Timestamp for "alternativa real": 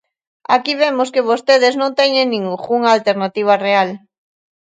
2.97-3.89